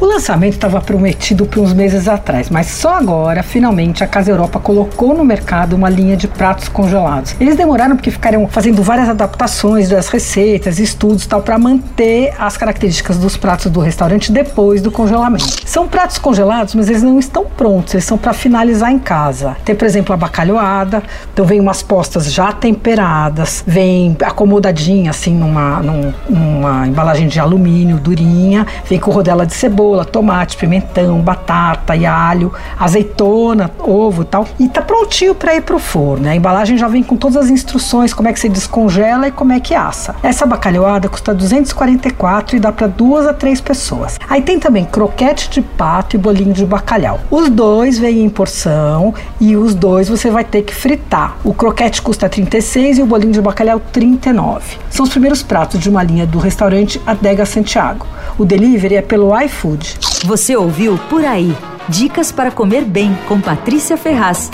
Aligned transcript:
O 0.00 0.06
lançamento 0.06 0.54
estava 0.54 0.80
prometido 0.80 1.44
por 1.44 1.60
uns 1.60 1.74
meses 1.74 2.08
atrás, 2.08 2.48
mas 2.48 2.68
só 2.68 2.94
agora, 2.94 3.42
finalmente, 3.42 4.02
a 4.02 4.06
Casa 4.06 4.30
Europa 4.30 4.58
colocou 4.58 5.14
no 5.14 5.22
mercado 5.22 5.76
uma 5.76 5.90
linha 5.90 6.16
de 6.16 6.26
pratos 6.26 6.68
congelados. 6.68 7.36
Eles 7.38 7.54
demoraram 7.54 7.96
porque 7.96 8.10
ficaram 8.10 8.48
fazendo 8.48 8.82
várias 8.82 9.10
adaptações 9.10 9.90
das 9.90 10.08
receitas, 10.08 10.78
estudos 10.78 11.26
tal, 11.26 11.42
para 11.42 11.58
manter 11.58 12.32
as 12.38 12.56
características 12.56 13.18
dos 13.18 13.36
pratos 13.36 13.70
do 13.70 13.78
restaurante 13.78 14.32
depois 14.32 14.80
do 14.80 14.90
congelamento. 14.90 15.44
São 15.66 15.86
pratos 15.86 16.16
congelados, 16.16 16.74
mas 16.74 16.88
eles 16.88 17.02
não 17.02 17.18
estão 17.18 17.44
prontos, 17.44 17.92
eles 17.92 18.04
são 18.06 18.16
para 18.16 18.32
finalizar 18.32 18.90
em 18.90 18.98
casa. 18.98 19.54
Tem, 19.66 19.74
por 19.74 19.84
exemplo, 19.84 20.14
a 20.14 20.16
bacalhoada, 20.16 21.02
então 21.30 21.44
vem 21.44 21.60
umas 21.60 21.82
postas 21.82 22.32
já 22.32 22.52
temperadas, 22.52 23.62
vem 23.66 24.16
acomodadinha 24.22 25.10
assim 25.10 25.34
numa, 25.34 25.80
num, 25.80 26.10
numa 26.26 26.86
embalagem 26.86 27.28
de 27.28 27.38
alumínio 27.38 27.98
durinha, 27.98 28.66
vem 28.88 28.98
com 28.98 29.10
rodela 29.10 29.44
de 29.44 29.52
cebola, 29.52 29.89
tomate, 30.04 30.56
pimentão, 30.56 31.20
batata 31.20 31.94
e 31.96 32.06
alho, 32.06 32.52
azeitona, 32.78 33.70
ovo 33.78 34.22
e 34.22 34.24
tal. 34.24 34.46
E 34.58 34.68
tá 34.68 34.82
prontinho 34.82 35.34
para 35.34 35.54
ir 35.54 35.62
pro 35.62 35.78
forno. 35.78 36.28
A 36.28 36.34
embalagem 36.34 36.76
já 36.76 36.88
vem 36.88 37.02
com 37.02 37.16
todas 37.16 37.36
as 37.36 37.50
instruções, 37.50 38.12
como 38.12 38.28
é 38.28 38.32
que 38.32 38.40
se 38.40 38.48
descongela 38.48 39.28
e 39.28 39.32
como 39.32 39.52
é 39.52 39.60
que 39.60 39.74
assa. 39.74 40.14
Essa 40.22 40.46
bacalhoada 40.46 41.08
custa 41.08 41.34
244 41.34 42.56
e 42.56 42.60
dá 42.60 42.72
para 42.72 42.86
duas 42.86 43.26
a 43.26 43.34
três 43.34 43.60
pessoas. 43.60 44.18
Aí 44.28 44.42
tem 44.42 44.58
também 44.58 44.84
croquete 44.84 45.50
de 45.50 45.62
pato 45.62 46.16
e 46.16 46.18
bolinho 46.18 46.52
de 46.52 46.64
bacalhau. 46.64 47.20
Os 47.30 47.48
dois 47.48 47.98
vêm 47.98 48.24
em 48.24 48.28
porção 48.28 49.14
e 49.40 49.56
os 49.56 49.74
dois 49.74 50.08
você 50.08 50.30
vai 50.30 50.44
ter 50.44 50.62
que 50.62 50.74
fritar. 50.74 51.36
O 51.44 51.54
croquete 51.54 52.02
custa 52.02 52.28
36 52.28 52.98
e 52.98 53.02
o 53.02 53.06
bolinho 53.06 53.32
de 53.32 53.40
bacalhau 53.40 53.80
39. 53.92 54.78
São 54.90 55.04
os 55.04 55.10
primeiros 55.10 55.42
pratos 55.42 55.80
de 55.80 55.88
uma 55.88 56.02
linha 56.02 56.26
do 56.26 56.38
restaurante 56.38 57.00
Adega 57.06 57.44
Santiago. 57.46 58.06
O 58.38 58.44
delivery 58.44 58.96
é 58.96 59.02
pelo 59.02 59.38
iFood. 59.40 59.79
Você 60.24 60.56
ouviu 60.56 60.98
Por 61.08 61.24
Aí. 61.24 61.56
Dicas 61.88 62.30
para 62.30 62.50
comer 62.50 62.84
bem 62.84 63.14
com 63.26 63.40
Patrícia 63.40 63.96
Ferraz. 63.96 64.50